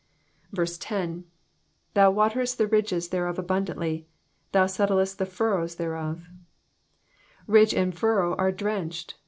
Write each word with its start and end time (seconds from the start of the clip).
'* 0.53 0.55
10. 0.55 1.25
^^Thou 1.95 2.11
water 2.11 2.41
est 2.41 2.57
the 2.57 2.65
ridges 2.65 3.09
thereof 3.09 3.37
abundantly: 3.37 4.07
thou 4.51 4.65
settlest 4.65 5.19
the 5.19 5.27
furrows 5.27 5.75
thereof'' 5.75 6.27
Ridge 7.45 7.75
and 7.75 7.95
furrow 7.95 8.35
are 8.35 8.51
drenched. 8.51 9.13